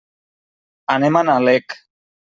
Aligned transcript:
Anem 0.95 1.21
a 1.21 1.25
Nalec. 1.31 1.81